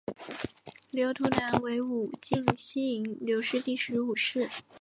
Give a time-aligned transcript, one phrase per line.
[0.89, 4.49] 刘图南为武进西营刘氏第十五世。